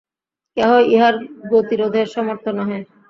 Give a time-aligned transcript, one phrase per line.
[0.57, 1.15] কেহই ইহার
[1.51, 2.79] গতিরোধে সমর্থ নহে।